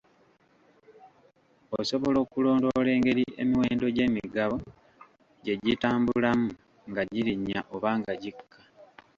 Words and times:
Osobola 1.79 2.17
okulondoola 2.25 2.89
engeri 2.97 3.23
emiwendo 3.41 3.85
gy'emigabo 3.95 4.57
gye 5.43 5.55
gitambulamu 5.63 6.49
nga 6.89 7.03
girinnya 7.11 7.59
oba 7.75 7.89
nga 7.99 8.13
gikka. 8.21 8.59